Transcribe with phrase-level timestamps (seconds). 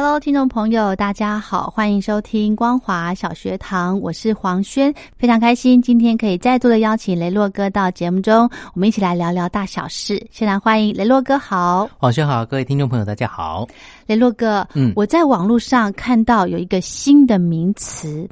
[0.00, 10.24] Hello，听众朋友，大家好，欢迎收听光华小学堂，我是黄轩，非常开心今天可以再度的邀请雷洛哥到节目中，我们一起来聊聊大小事。
[10.30, 13.66] 先来欢迎雷洛哥，好，黄轩好，各位听众朋友大家好，
[14.06, 18.28] 雷洛哥，嗯，我在网络上看到有一个新的名词，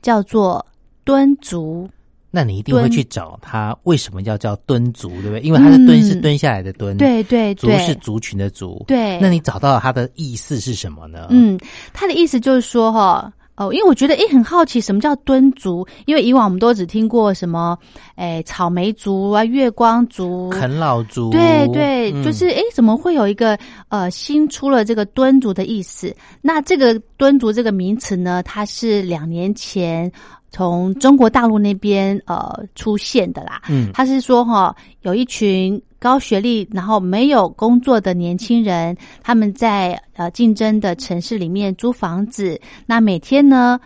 [0.00, 0.64] 叫做
[1.04, 1.86] 蹲足。
[2.34, 5.40] 那你一定会去找他为什么要叫蹲族，对不对？
[5.40, 9.20] 因为他的蹲是蹲下来的蹲，对对，族是族群的族，对。
[9.20, 11.28] 那你找到他的意思是什么呢？
[11.30, 11.56] 嗯，
[11.92, 13.32] 他的意思就是说，哈，哦，
[13.72, 17.78] 因为我觉得，诶，很好奇什么叫蹲族，因为以往我们都只听过什么，
[18.16, 26.14] 诶，草莓族啊，月光族，啃老族，对对，就是诶，怎么会有一个呃新出了这个蹲族的意思？
[26.40, 30.10] 那这个蹲族这个名词呢，它是两年前。
[30.50, 43.80] 从中国大陆那边呃出现的啦，嗯，他是说哈，有一群高学历然后没有工作的年轻人，他们在呃竞争的城市里面租房子，那每天呢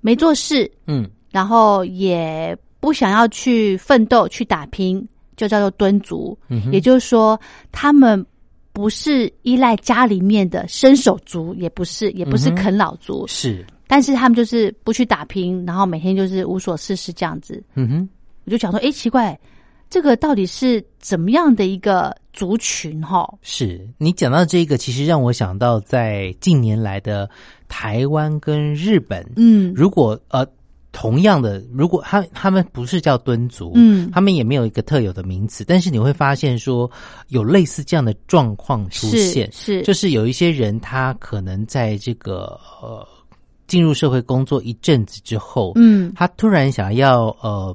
[0.00, 7.38] 没做事，嗯，然后也不想要去奋斗去打拼，就叫做蹲足，嗯，也就是说
[7.70, 8.24] 他们
[8.72, 13.62] 不是依赖家里面的伸手族，也不是，也不是啃老族，是。
[13.86, 17.62] 但是他们就是不去打拼，然后每天就是无所事事这样子。
[17.74, 18.08] 嗯哼，
[18.46, 19.38] 我就想说，哎，奇怪，
[19.88, 23.00] 这个到底是怎么样的一个族群？
[23.02, 27.28] 哈，是你讲到这个，其实让我想到在近年来的
[27.68, 29.24] 台湾跟日本。
[29.36, 30.46] 嗯，如果呃
[30.92, 36.90] 同样的，如果他他们不是叫敦族，嗯，他们也没有一个特有的名词，但是你会发现说
[37.28, 43.06] 有类似这样的状况出现，是就是有一些人他可能在这个呃。
[43.68, 47.74] 进入社会工作一阵子之后，嗯，他突然想要呃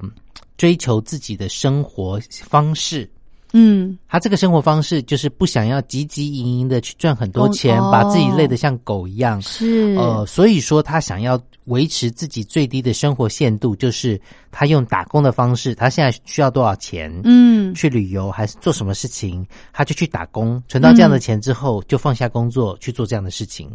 [0.61, 3.09] 追求自己的生活方式，
[3.51, 9.95] 嗯，他这个生活方式就是不想要急急营营的去赚很多钱，把自己累得像狗一样，是。
[9.97, 14.21] 呃，所以说他想要维持自己最低的生活限度，就是
[14.51, 23.67] 他用打工的方式，他现在需要多少钱，嗯，去旅游还是做什么事情，他就去打工，存到这样的钱之后，就放下工作去做这样的事情，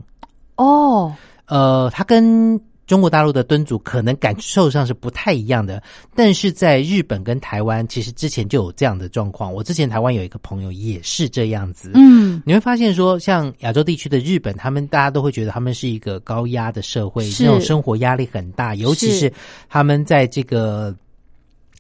[0.55, 1.13] 哦。
[1.47, 5.83] 呃，他跟中国大陆的敦族可能感受上是不太一样的，
[6.15, 9.53] 但是在日本跟台湾，其实之前就有这样的状况。
[9.53, 19.33] 我之前台湾有一个朋友也是这样子，嗯，你会发现说，像亚洲地区的日本，他们大家都会觉得他们是一个高压的社会，那种生活压力很大，尤其是
[19.69, 20.95] 他们在这个。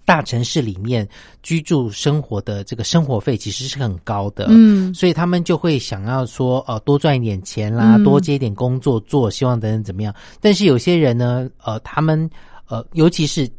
[0.07, 1.07] 大城市里面
[1.43, 10.15] 居住生活的这个生活费其实是很高的，嗯，所以他们就会想要说，呃，多赚一点钱啦，多接一点工作做，希望等等怎么样。
[10.41, 12.31] 但是有些人呢，呃，他们
[12.69, 13.51] 呃，尤其是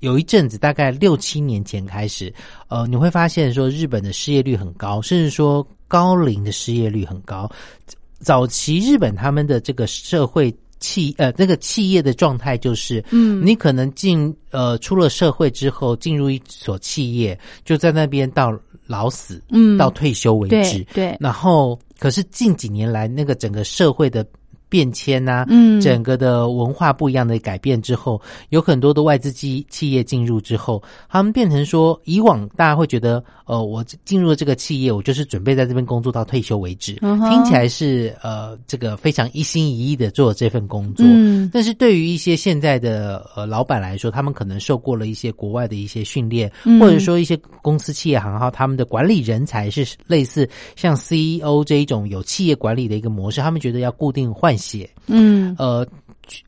[0.00, 2.34] 有一阵子，大概六七年前开始，
[2.66, 7.48] 呃，你会发现说，日本的失业率很高，甚至说高龄的失业率很高。
[8.18, 10.52] 早期日本他们的这个社会。
[10.82, 18.52] 企呃，那个企业的状态就是，嗯，你可能进呃出了社会之后，进入一所企业，就在那边到
[18.86, 21.16] 老死，嗯，到退休为止，对。
[21.20, 24.26] 然后，可是近几年来，那个整个社会的。
[24.72, 41.04] 变迁呐，嗯，整个的文化不一样的改变之后，有很多的外资企企业进入之后，他们变成说，以往大家会觉得，呃，我进入了这个企业，我就是准备在这边工作到退休为止，听起来是呃，这个非常一心一意的做这份工作。
[41.06, 54.56] 嗯，但是对于一些现在的呃老板来说，他们可能受过了一些国外的一些训练，或者说一些公司企业行号，他们的管理人才是类似像 CEO 这一种有企业管理的一个模式，他们觉得要固定换。
[54.62, 55.86] 血，嗯，呃，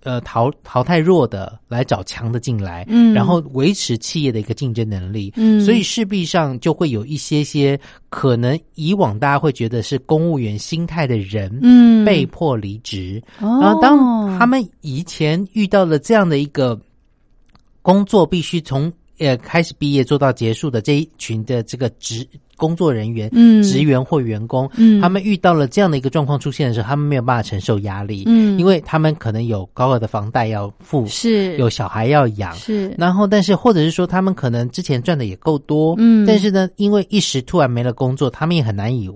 [0.02, 7.78] 呃，淘淘汰弱的来找强的进来，嗯，然后维持企业的一个竞争能力，嗯，所以势必上就会有一些些
[8.08, 16.81] 可能以往大家会觉得是公务员心态的人，嗯，被迫离职，然后当他们以前遇到了这样的一个
[17.82, 22.26] 工作，必须从呃开始毕业做到结束的这一群的这个职
[22.56, 23.62] 工作人员、嗯。
[23.62, 25.01] 职员或员工，嗯。
[25.01, 28.59] 他们遇到了这样的一个状况出现的时候，他们没有办法承受压力，嗯。
[28.59, 31.56] 因为他们可能有高额的房贷要付，是。
[31.56, 32.95] 有小孩要养，是。
[32.99, 36.27] 然后，但是或者是说，他们可能之前赚的也够多，嗯。
[36.27, 39.09] 但是呢，因为一时突然没了工作，他们也很难以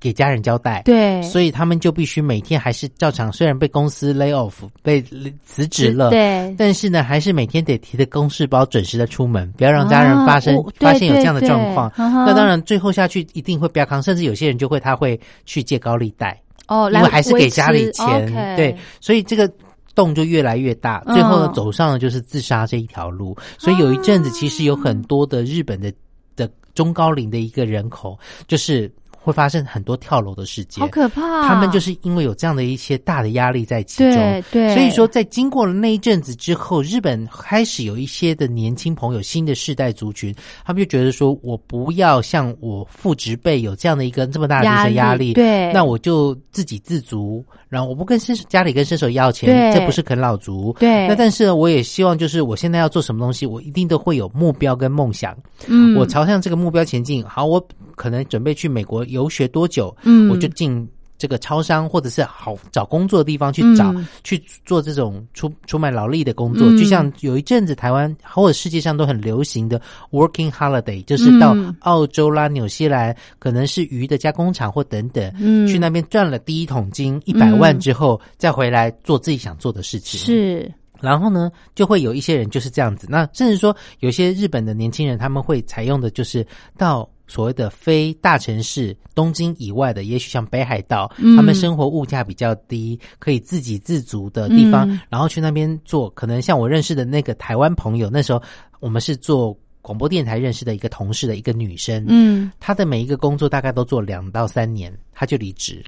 [0.00, 5.02] 给家人交代，，对，所以他们就必须每天还是照常，虽然被公司 lay off 被
[5.44, 11.92] 辞职了，，对，但是呢，还是每天得提着公事包准时的出门，不要让家人啊发生、发现有这样的状况。
[11.96, 18.56] 那当然，最后下去一定会飙康，甚至有些人就会他会去借高利贷，哦，来因为还是给家里钱。
[18.56, 19.52] 对，所以这个
[19.94, 21.14] 洞就越来越大，嗯。
[21.14, 23.36] 最后呢，走上了就是自杀这一条路。
[23.58, 25.92] 所以有一阵子，其实有很多的日本的
[26.36, 28.18] 的中高龄的一个人口，
[28.48, 28.90] 就是
[29.22, 30.88] 会发生很多跳楼的事件好。
[30.88, 40.34] 可怕，他们就是因为有这样的一些大的压力在其中，对对，所以说，在经过了那一阵子之后，日本开始有一些的年轻朋友、新的世代族群，
[40.64, 50.74] 他们就觉得说，我不要像我父执辈有这样的一个这么大的一个压力，对，那我就自给自足，然后我不跟伸手家里跟伸手要钱，这不是啃老族。
[50.78, 55.36] 对，那但是呢，我也希望就是我现在要做什么东西，我一定都会有目标跟梦想，
[55.66, 57.24] 嗯，我朝向这个目标前进。
[57.24, 57.64] 好，我
[58.00, 60.30] 可能准备去美国游学多久，嗯。
[60.30, 60.88] 我就进
[61.18, 64.08] 这个超商或者是好找工作的地方去找，嗯。
[64.24, 66.66] 去做这种出出卖劳力的工作。
[66.70, 66.78] 嗯。
[66.78, 69.78] 就像有一阵子台湾或者世界上都很流行的
[70.12, 71.76] working holiday，就是到嗯。
[71.80, 75.68] 澳洲啦、纽西兰，可能是鱼的加工厂或等等，嗯。
[75.68, 80.18] 去那边赚了第一桶金一百万之后，再回来做自己想做的事情。
[80.18, 83.06] 是然后呢，就会有一些人就是这样子。
[83.10, 96.10] 那甚至说，有些日本的年轻人他们会采用的就是到所谓的非大城市东京以外的，也许像北海道，嗯他们生活物价比较低，可以自给自足的地方，嗯然后去那边做。
[96.10, 98.42] 可能像我认识的那个台湾朋友，那时候
[98.80, 105.82] 我们是做广播电台认识的一个同事的一个女生，嗯她的每一个工作大概都做两到三年，她就离职。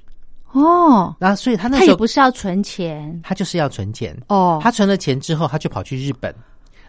[0.53, 3.19] 哦，那所以他那时候不是要存钱。
[3.23, 4.15] 他就是要存钱。
[4.29, 6.33] 哦，他存了钱之后，他就跑去日本，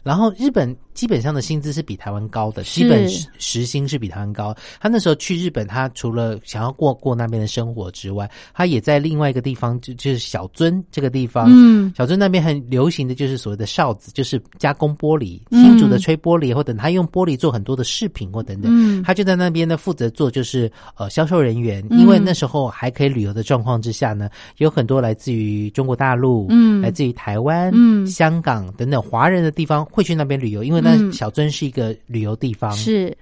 [0.03, 4.55] 然后日本基本上的薪资是比台湾高的，基本时时薪是比台湾高。
[4.81, 11.49] 他那时候去日本，他除了想要过过那边的生活之外，他也在另外一个地方，就就是小樽这个地方。
[11.51, 18.71] 嗯小樽那边很流行的就是所谓的哨子，就是加工玻璃，嗯新竹的吹玻璃，或等他用玻璃做很多的饰品或等等。
[18.73, 31.13] 嗯他就在那边呢负责做就是呃销售人员，嗯因为那时候还可以旅游的状况之下呢，有很多来自于中国大陆，嗯来自于台湾、嗯香港等等华人的地方会去那边旅游，因为那嗯。
[31.13, 33.17] 小樽是一个旅游地方，是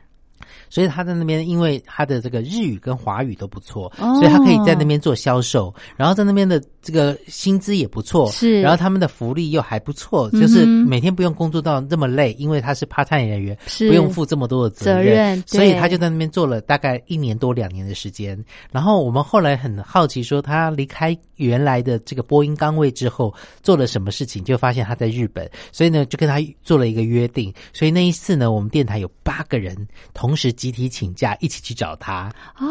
[0.72, 4.14] 所以他在那边，因为他的这个日语跟华语都不错，哦。
[4.14, 8.58] 所以他可以在那边做销售，然后在那边的这个薪资也不错，是。
[8.62, 13.86] 然后他们的福利又还不错，嗯就是每天不用工作到那么累，因为他是 part time 人员，是。
[13.86, 18.42] 不用负这么多的责责任所以他就在那边做了大概一年多两年的时间。
[18.70, 27.52] 然后我们后来很好奇，说他离开原来的这个播音岗位之后做了什么事情，就发现他在日本，所以呢就跟他做了一个约定。
[27.74, 29.76] 所以那一次呢，我们电台有八个人
[30.14, 32.32] 同时集体请假，一起去找他。
[32.54, 32.64] 啊，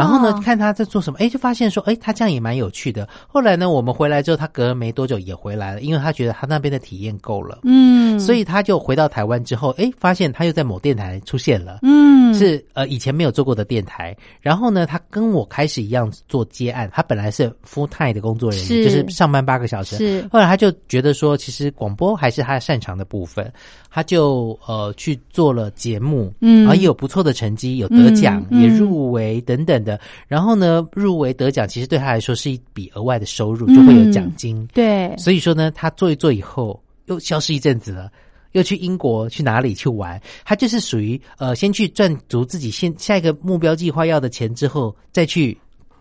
[0.00, 3.06] 然后呢，看他在做什么，哎，就发现说，哎，他这样也蛮有趣的。
[3.28, 7.60] 后来呢，我们回来之后，他隔了没多久也回来了，因为他觉得他那边的体验够了。
[7.64, 14.16] 嗯，所以他就回到台湾之后，哎，发现他又在某电台出现了，嗯是呃以前没有做过的电台。
[14.40, 19.96] 然后呢，他跟我开始一样做接案，他本来是 full time 的工作人员，是就是上班八个小时。
[19.96, 23.52] 是后来他就觉得说，其实广播还是他擅长的部分，
[23.90, 29.89] 他就呃去做了节目，嗯然后也有不错的成绩，有得奖，嗯嗯也入围等等的。
[30.28, 34.66] 然后呢，入围得奖其实对他来说是一笔额外的收入，就会有奖金。
[34.74, 38.10] 对，所以说呢，他做一做以后又消失一阵子了。
[38.52, 40.20] 又去英国去哪里去玩？
[40.44, 45.56] 他就是属于呃，先去赚足自己现下一个目标计划要的钱之后，再去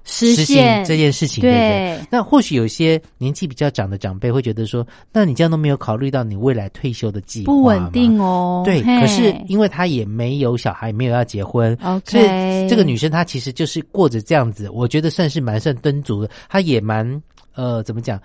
[0.09, 2.07] 实现这件事情，对不对对？
[2.09, 8.63] 那或许有些年纪比较长的长辈会觉得说，那你这样都没有考虑到你未来退休的计划不稳定哦。
[8.65, 16.29] 对，可是因为他也没有小孩，没有要结婚所以这个女生她其实就是过着这样子，我觉得算是蛮算敦足的。
[16.49, 17.21] 她也蛮
[17.55, 18.19] 呃，怎么讲？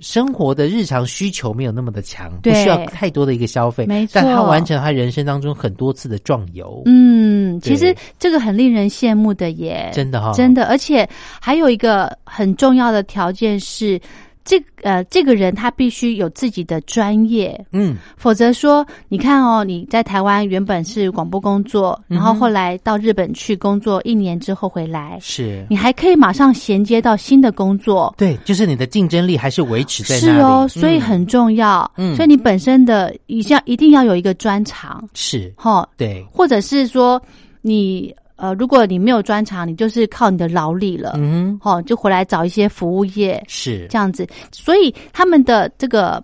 [0.00, 11.08] 生活的日常需求没有那么的强，不对需要太多的一个消费，没错但她完成她人生当中很多次的壮游，嗯，其实对这个很令人羡慕的耶，真的哈、真的，而且
[11.40, 14.00] 还有一个很重要的条件是。
[14.44, 25.66] 这呃，这个人他必须有自己的专业，嗯，否则说，你看哦，你在台湾原本是广播工作，然后后来到日本去工作一年之后回来，是。
[25.68, 30.40] 你还可以马上衔接到新的工作，对，就是你的竞争力还是维持在那是。
[30.40, 32.16] 哦，所以很重要，嗯。
[32.16, 37.20] 所以你本身的一定要一定要有一个专长，是，哈，对，或者是说
[37.68, 43.84] 你呃，如果你没有专长，你就是靠你的劳力了，嗯好，哦，就回来找一些服务业是。
[43.90, 46.22] 这样子，所以他们的这个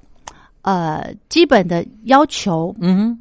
[0.62, 3.18] 呃基本的要求嗯，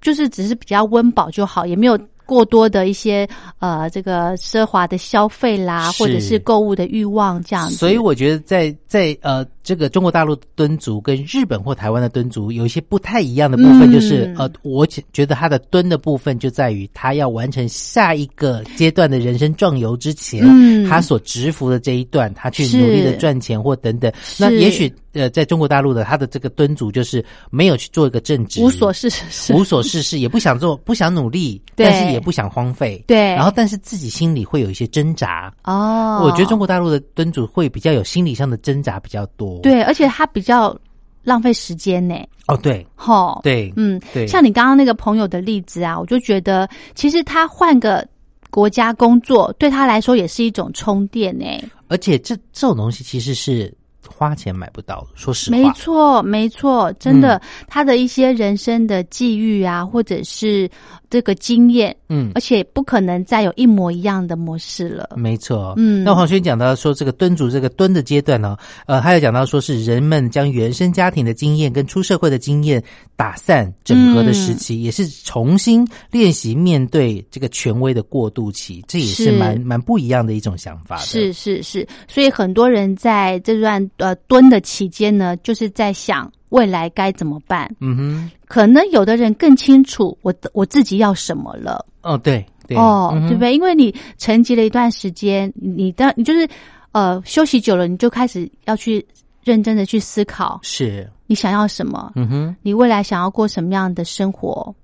[0.00, 7.74] 就是只是比较温饱就好，也没有过多的一些呃这个奢华的消费啦，或者是购物的欲望这样子。
[7.74, 20.88] 所以我觉得在在呃这个中国大陆的敦族跟日本或台湾的敦族有一些不太一样的部分，嗯就是、呃，我觉得他的敦的部分就在于他要完成下一个阶段的人生壮游之前，嗯。
[20.88, 24.10] 他所执服的这一段，他去努力的赚钱或等等。
[24.38, 33.18] 那也许呃，在中国大陆的他的这个敦族就是没有去做一个正职，无所事事，无所事事，也不想做， 不想努力，但是也不想荒废，对。
[33.34, 35.52] 然后但是自己心里会有一些挣扎。
[35.64, 40.76] 哦，我觉得中国大陆的敦主会比较有心理上的挣扎比较多。，对，而且他比较
[41.22, 42.14] 浪费时间呢，
[42.46, 48.06] 哦，对，吼，对，嗯，对，像你刚刚那个朋友的例子啊，我就觉得其实他换个
[48.50, 51.44] 国家工作，对他来说也是一种充电呢。
[51.88, 53.72] 而且这这种东西其实是
[54.10, 55.08] 花钱买不到的。
[55.14, 60.68] 说实话，没错，没错，真的，嗯他的一些人生的际遇啊，或者是
[61.10, 65.10] 这个经验，嗯而，且不可能再有一模一样的模式了。
[65.16, 72.82] 没错，嗯那黄轩讲到说，这个蹲主这个蹲的阶段呢，呃，还有讲到说是人们将原生家庭的经验跟出社会的经验
[73.16, 81.02] 打散整合的时期，嗯也是重新练习面对这个权威的过渡期，这也是是蛮蛮不一样的一种想法的。
[81.02, 87.70] 是是是，所以很多人在这段呃蹲的期间呢，就是在想未来该怎么办。
[87.80, 91.84] 嗯哼，可能有的人更清楚我的我自己要什么了。
[92.02, 93.54] 哦，对对，哦，嗯对不对？
[93.54, 96.48] 因为你沉寂了一段时间，你的你就是
[96.92, 99.04] 呃休息久了，你就开始要去
[99.44, 104.74] 认真的去思考是，你想要什么，嗯哼，你未来想要过什么样的生活，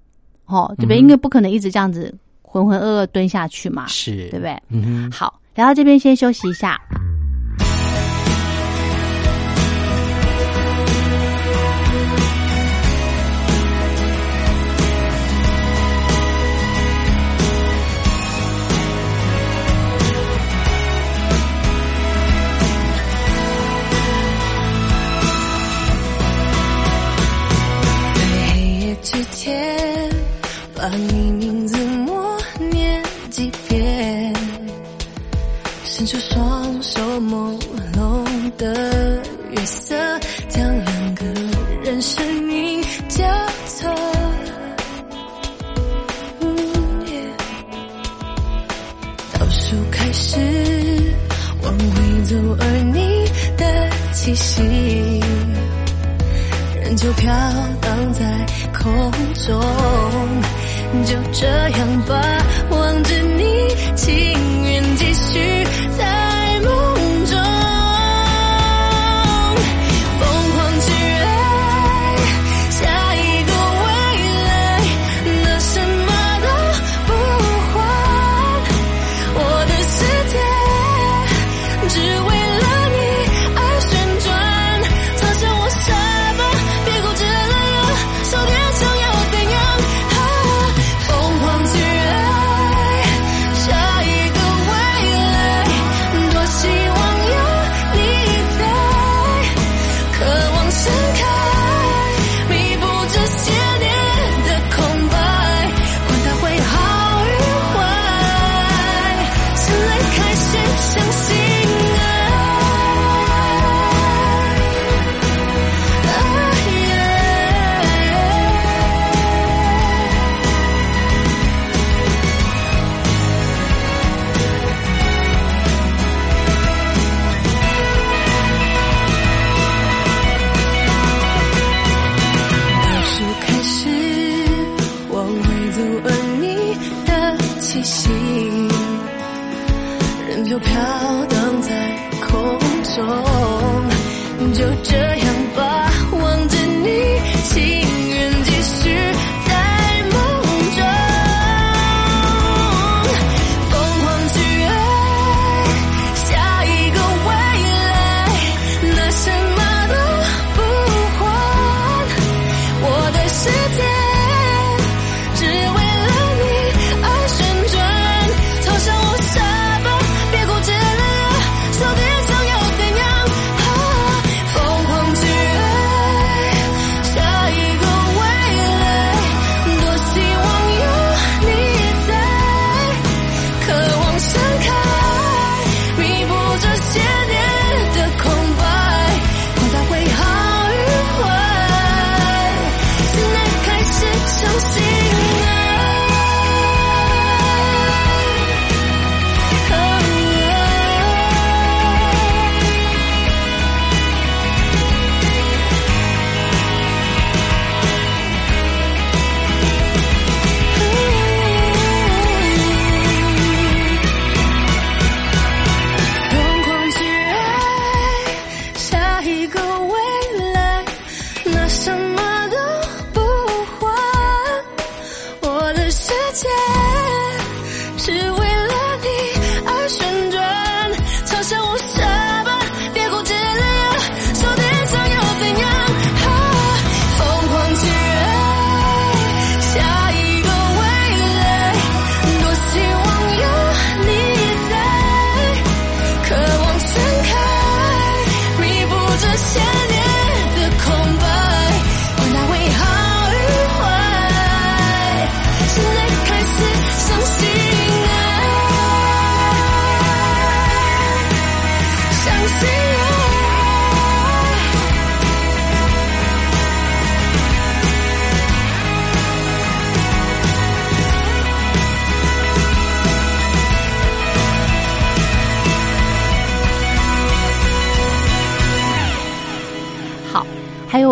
[0.46, 0.98] 哦，对不对？
[0.98, 4.62] 嗯因为不可能一直这样子浑浑噩噩蹲下去嘛，是，对不对？
[4.68, 5.10] 嗯哼。
[5.10, 6.78] 好，聊到这边先休息一下。
[6.90, 6.98] 在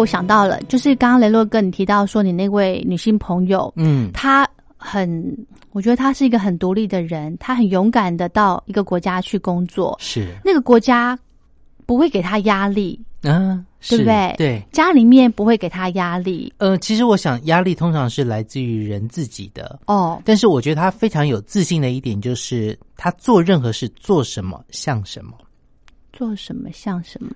[0.02, 4.44] 我想到了，就是刚刚雷洛哥你提到说你那位女性朋友，嗯，她
[4.76, 10.34] 很，我觉得她是一个很独立的人，她很勇敢的到一个国家去工作，是。
[10.44, 11.16] 那个国家
[11.86, 14.34] 不会给她压力，嗯，对不是对？
[14.36, 14.62] 对。
[14.72, 19.78] 家里面不会给她压力，呃，其实我想，压力通常是来自于人自己的。
[19.86, 25.32] 哦，但是我觉得她非常有自信的一点就是，她做任何事做什么像什么。
[26.12, 27.30] 做什么像什么，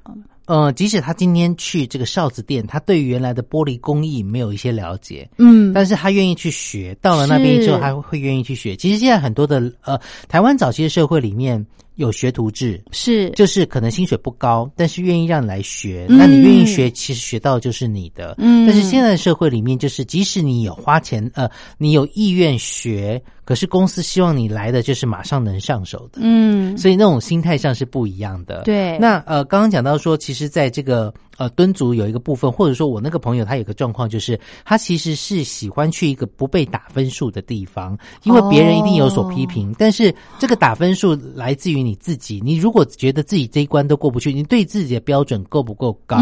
[0.47, 6.97] 呃，即使他今天去这个哨子店，他对于原来的玻璃工艺没有一些了解，嗯，但是他愿意去学。
[7.03, 8.75] 到了那边之后，是他会愿意去学。
[8.77, 11.65] 其实现在很多的呃，台湾早期的社会里面
[11.97, 16.07] 有学徒制，是就是可能薪水不高，但是愿意让你来学。
[16.09, 18.35] 嗯那你愿意学，其实学到的就是你的。
[18.39, 26.21] 嗯但是现在的社会里面，就是即使你有花钱，呃，你有意愿学，可是公司希望你来的就是马上能上手的。
[26.23, 28.63] 嗯，所以那种心态上是不一样的。
[28.63, 42.41] 对那呃，刚刚讲到说，其实在这个呃敦足有一个部分，或者说我那个朋友他有个状况，就是他其实是喜欢去一个不被打分数的地方，因为别人一定有所批评，但是这个打分数来自于你自己。
[42.45, 46.19] 你如果觉得自己这一关都过不去，你对自己的标准够不够高？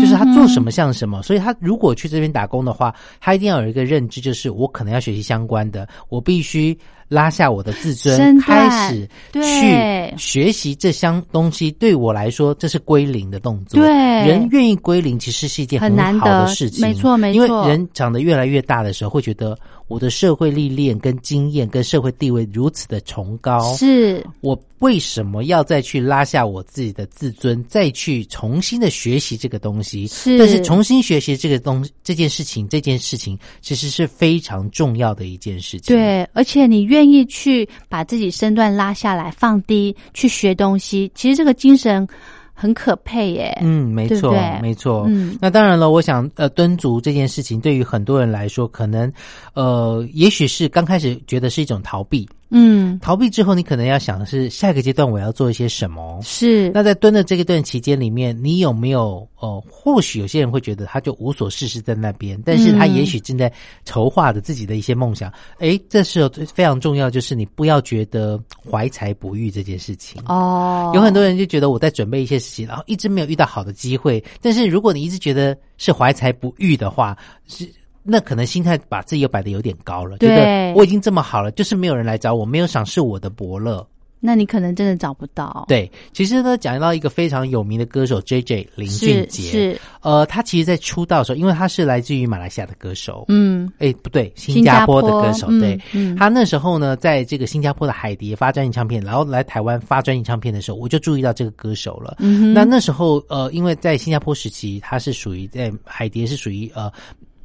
[0.00, 1.22] 就是他做什么像什么。
[1.22, 6.76] 所以他如果去这边打工的话，他一定要有一个认知，就是我可能要学习相关的，我必须。
[7.08, 13.80] 拉下我的自尊开始去学习这项东西，对我来说这是归零的动作。
[13.80, 16.80] 对人愿意归零，其实是一件很难好的事情。
[16.80, 30.06] 没错没错因为人长得越来越大的时候，会觉得我的社会历练、跟经验、跟社会地位如此的崇高，是我为什么要再去拉下我自己的自尊，再去重新的学习这个东西？
[30.08, 42.04] 是但是重新学习这个东这件事情，这件事情其实是非常重要的一件事情。，对，而且你愿意去把自己身段拉下来，放低去学东西，其实这个精神
[42.52, 43.56] 很可佩耶。
[43.62, 45.04] 嗯，没错，对对没错。
[45.06, 49.12] 嗯那当然了，我想，呃，蹲足这件事情对于很多人来说，可能，
[49.54, 56.18] 呃，也许是刚开始觉得是一种逃避，嗯，逃避之后，你可能要想的是下一个阶段我要做一些什么。
[56.22, 63.52] 是那在蹲的这一段期间里面，你有没有呃，或许有些人会觉得他就无所事事在那边，但是他嗯也许正在
[63.84, 65.32] 筹划着自己的一些梦想。
[65.58, 70.22] 诶，这时候非常重要，就是你不要觉得怀才不遇这件事情。
[70.26, 74.24] 哦，有很多人就觉得我在准备一些事情，然后一直没有遇到好的机会。
[74.40, 77.68] 但是如果你一直觉得是怀才不遇的话，是
[78.10, 83.86] 那可能心态把自己又摆的有点高了，觉对得我已经这么好了，就是没有人来找我，没有赏识我的伯乐。
[84.20, 102.16] 那你可能真的找不到。，对，其实呢，讲到一个非常有名的歌手 J J 林俊杰，是，呃，他其实，在出道的时候，因为他是来自于马来西亚的歌手，嗯，哎，不对，新新加加坡的歌手，嗯对，嗯他那时候呢，在这个新加坡的海蝶发专辑唱片，然后来台湾发专辑唱片的时候，我就注意到这个歌手了。
[102.18, 106.90] 嗯那那时候，呃，因为在新加坡时期，他是属于在海蝶是属于呃。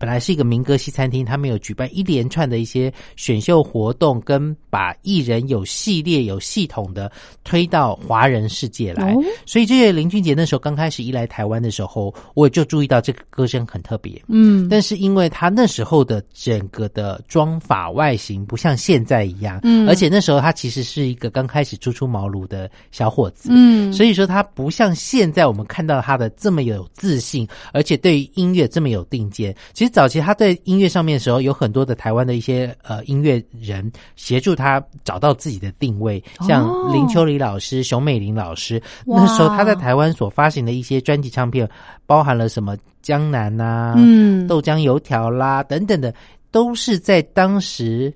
[0.04, 7.10] 本来是一个民歌西餐厅，他们有举办一连串的一些选秀活动，跟把艺人有系列、有系统的
[7.46, 9.14] 推到华人世界来。
[9.14, 14.22] 哦所以，这些林俊杰那时候刚开始一来台湾的时候，我就注意到这个歌声很特别。
[14.28, 29.56] 嗯，但是因为他那时候的整个的妆法外形不像现在一样，嗯而且那时候他其实是一个刚开始初出茅庐的小伙子，嗯，所以说他不像现在我们看到他的这么有自信，而且对于音乐这么有定见。
[29.72, 38.82] 其实早期他在音乐上面的时候，有很多的台湾的一些呃音乐人协助他找到自己的定位，像哦林秋离老师、熊美玲老师。
[39.06, 41.70] 那时候他在台湾所发行的一些专辑唱片，
[42.08, 46.12] 包含了什么江南呐、嗯豆浆油条啦等等的，
[46.50, 48.12] 都是在当时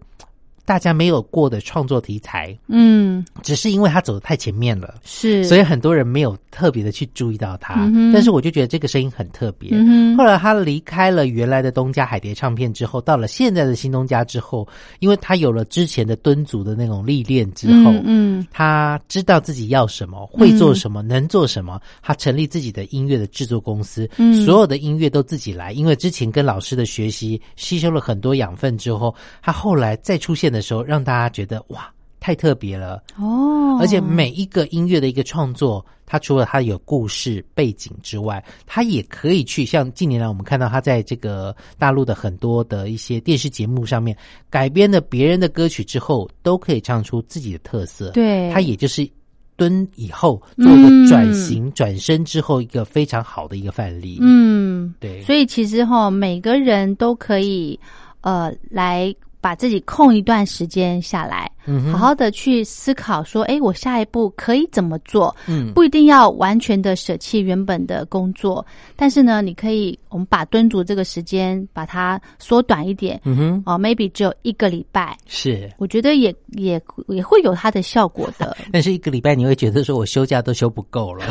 [0.67, 7.85] 大家没有过的创作题材，嗯，只是因为他走的太前面了，是，所以很多人没有特别的去注意到他。
[7.85, 9.69] 嗯但是我就觉得这个声音很特别。
[9.71, 14.67] 嗯后来他离开了原来的东家海蝶唱片之后，到了现在的新东家之后，
[14.99, 18.03] 因为他有了之前的敦足的那种历练之后，嗯
[18.41, 21.79] 嗯他知道自己要什么，会做什么，能做什么。
[22.01, 25.71] 他成立自己的音乐的制作公司，嗯所有的音乐都自己来。
[25.71, 31.89] 因为之前跟老师的学习，吸收了很多养分之后，他后来再出现的时候，让大家觉得哇，
[32.19, 33.01] 太特别了。
[33.15, 44.17] 哦，而且每一个音乐的一个创作，它除了它有故事背景之外，它也可以去像近年来我们看到他在这个大陆的很多的一些电视节目上面
[44.49, 48.11] 改编的别人的歌曲之后，都可以唱出自己的特色。
[48.11, 49.07] 对它也就是
[49.55, 57.79] 蹲以后做一个转型、转身之后一个非常好的一个范例。，嗯，对，所以其实哈，每个人都可以
[58.21, 65.35] 呃来把自己空一段时间下来，嗯好好的去思考说，哎，我下一步可以怎么做？
[65.47, 75.69] 嗯不一定要完全的舍弃原本的工作，但是呢，你可以我们把蹲足这个时间把它缩短一点，嗯哼，哦，maybe 只有一个礼拜，是。
[75.77, 78.57] 我觉得也也也会有它的效果的。
[78.71, 81.25] 但是一个礼拜你会觉得说我休假都休不够了，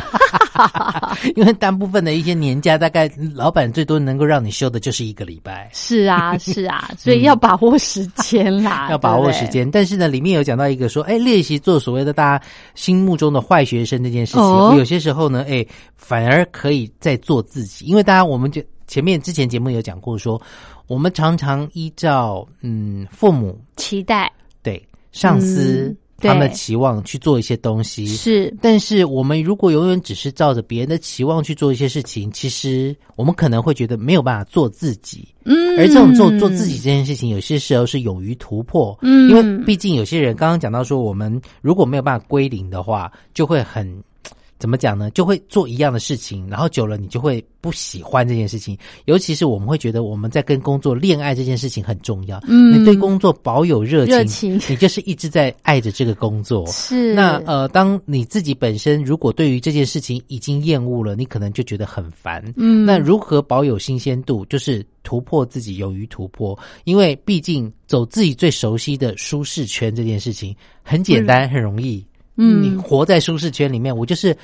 [1.34, 5.68] 因为大部分的一些年假，大概老板最多能够让你休的就是一个礼拜。
[5.72, 9.46] 是啊，是啊，所以要把握时间啦，嗯 要把握时。
[9.48, 14.74] 间，但是呢，里面有讲到一个说，哎，练习做所谓的大家心目中的坏学生这件事情，哦。
[14.76, 15.64] 有些时候呢，哎，
[15.94, 20.40] 反而可以再做自己，因为大家我们就前面之前节目有讲过说，
[20.86, 24.30] 我们常常依照嗯父母期待。
[24.62, 35.28] 对上司、他们的期望去做一些东西，是但是我们如果永远只是照着别人的期望去做一些事情，其实我们可能会觉得没有办法做自己。
[35.44, 38.98] 嗯，而这种做做自己这件事情，有些时候是勇于突破。
[39.02, 44.02] 嗯因为毕竟有些人刚刚讲到说，我们如果没有办法归零的话，就会很。
[44.58, 45.10] 怎么讲呢？
[45.10, 48.76] 就会做一样的事情，然后久了你就会不喜欢这件事情。
[49.04, 52.40] 尤其是我们会觉得我们在跟工作、恋爱这件事情很重要。
[52.48, 56.66] 嗯你对工作保有热情，热情你就是一直在爱着这个工作。
[56.68, 62.42] 是那呃，当你自己本身如果对于这件事情已经厌恶了，你可能就觉得很烦。
[62.56, 64.44] 嗯那如何保有新鲜度？
[64.46, 66.58] 就是突破自己，勇于突破。
[66.84, 72.04] 因为毕竟走自己最熟悉的舒适圈这件事情很简单，很容易。
[72.36, 74.36] 嗯你活在舒适圈里面，我就是。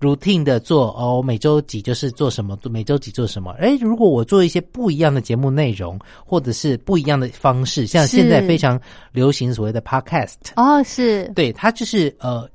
[0.00, 3.50] routine 的做哦，每周几就是做什么，每周几做什么。
[3.58, 8.80] 哎，如果我做一些不一样的节目内容，或者是不一样的方式，像现在非常
[9.12, 12.48] 流行所谓的 podcast，哦，是对，它就是呃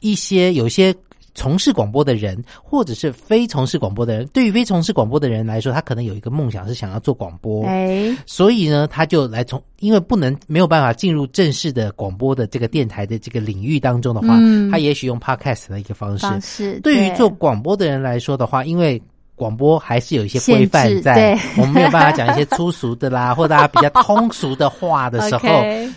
[0.00, 0.94] 一些有些
[1.34, 4.26] 从事广播的人，或者是非从事广播的人。
[4.32, 16.26] 对于非从事广播的人来说，他可能有一个梦想是想要做广播，哎，所以呢，他就来从因为不能没有办法进入正式的广播的这个电台的这个领域当中的话，嗯他也许用 podcast 的一个方式。
[16.26, 19.00] 方式对于做广播的人来说的话，因为
[19.40, 25.48] 广播还是有一些规范在，我们没有办法讲一些粗俗的啦， 或大家比较通俗的话的时候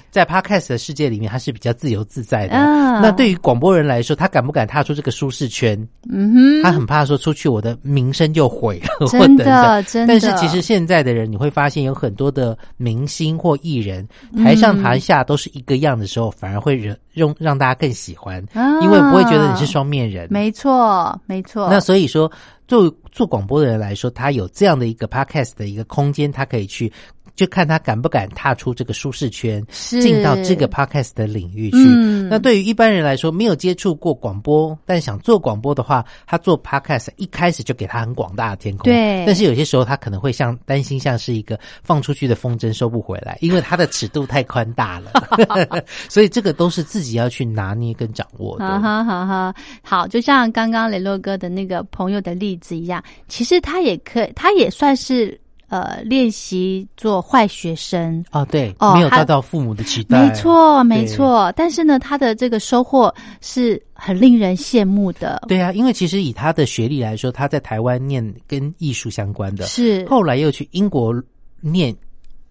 [0.10, 2.56] 在 podcast 的世界里面，它是比较自由自在的。
[2.56, 5.75] 嗯那对于广播人来说，他敢不敢踏出这个舒适圈？
[6.12, 9.47] 嗯哼，他很怕说出去我的名声就毁了，或真等等。
[9.47, 20.27] 的真的，但是其实现在的人，你会发现有很多的明星或艺人，台上台下都是一个样的时候，反而会惹让让大家更喜欢，啊因为不会觉得你是双面人。
[20.29, 22.32] 没错没错，那所以说，
[22.67, 26.91] 做做广播的人来说，他有这样的一个 podcast 的一个空间，他可以去，
[27.36, 31.78] 就看他敢不敢踏出这个舒适圈，是进到这个 podcast 的领域去。
[31.78, 38.86] 嗯那对于一般人来说，没有接触过广播，但想做广播的话，他做 podcast 一开始就给他很广大的天空。
[38.86, 45.12] 对但是有些时候他可能会像担心像是一个放出去的风筝收不回来，因为它的尺度太宽大了，
[46.10, 48.65] 所以这个都是自己要去拿捏跟掌握的。
[48.65, 55.39] 哈哈哈哈，好，就像刚刚雷洛哥的那个朋友的例子一样，其实他也可，他也算是
[55.73, 58.23] 呃练习做坏学生。
[58.29, 61.51] 啊，对，哦没有达到父母的期待，没错，没错。
[61.55, 65.41] 但是呢，他的这个收获是很令人羡慕的。
[65.47, 71.12] 对啊，因为其实以他的学历来说，他在台湾念跟艺术相关的，是后来又去英国
[71.59, 71.95] 念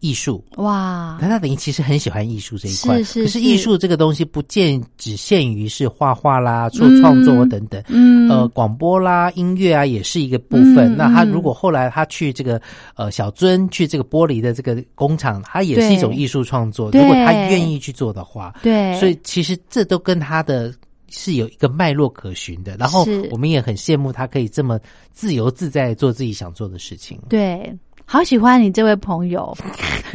[0.02, 0.44] 艺术。
[0.56, 10.92] 哇，那他等于其实很喜欢艺术这一块，是是是可是艺术这个东西不见只限于是画画啦、做创作等等，嗯呃，广播啦、音乐啊也是一个部分。
[10.92, 12.60] 嗯那他嗯如果后来他去这个
[12.96, 16.90] 呃小尊去这个玻璃的这个工厂，他也是一种艺术创作。
[16.90, 20.74] 对如果他愿意去做的话，对，所以其实这都跟他的
[21.08, 22.76] 是有一个脉络可循的。
[22.76, 24.80] 然后我们也很羡慕他可以这么
[25.12, 27.18] 自由自在做自己想做的事情。
[27.28, 27.72] 对，
[28.12, 29.56] 好喜欢你这位朋友。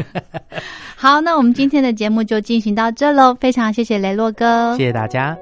[0.96, 4.78] 好那我们今天的节目就进行到这喽非常谢谢雷洛哥。
[4.78, 5.36] 谢谢大家。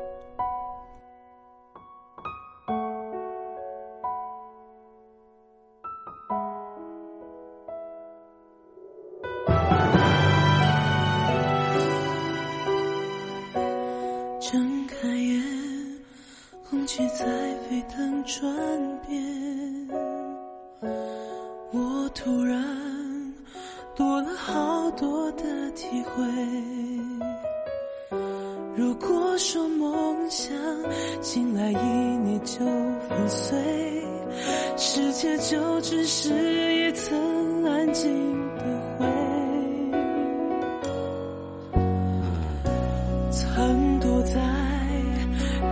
[44.00, 44.40] 躲在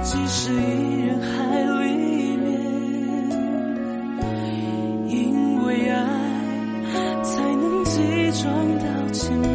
[0.01, 2.51] 几十亿人海里面。
[5.07, 5.97] 因为爱
[7.23, 8.01] 才能集
[8.41, 9.49] 中到前面。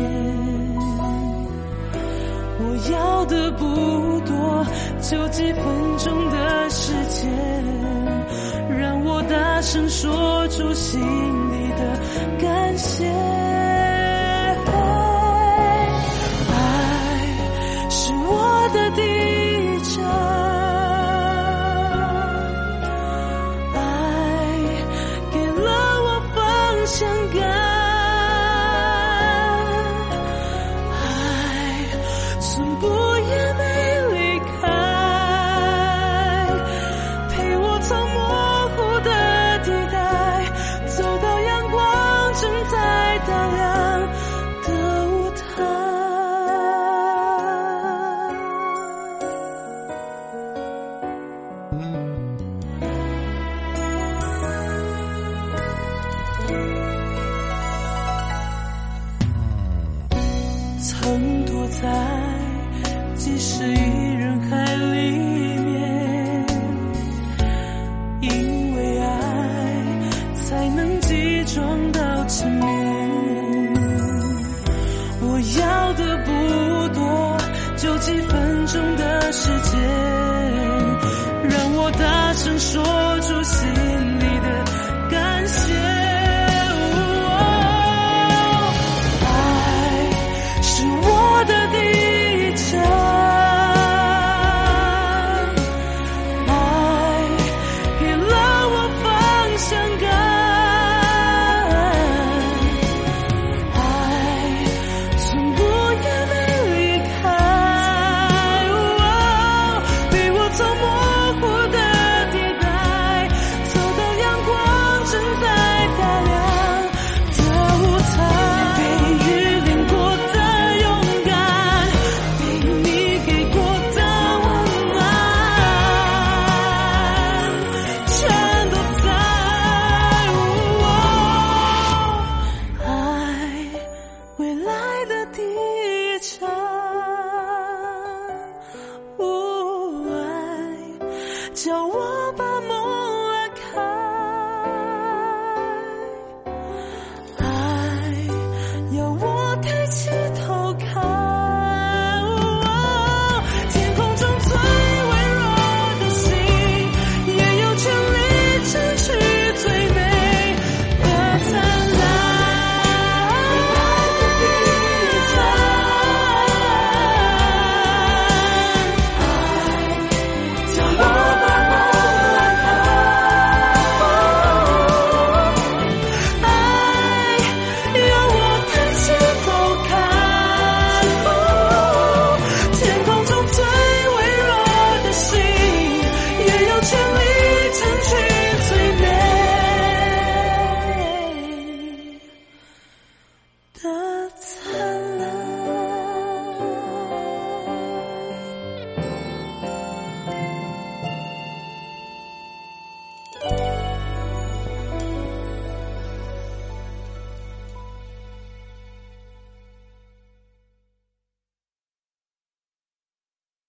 [2.60, 3.64] 我要的不
[4.26, 4.66] 多
[5.00, 5.87] 就几分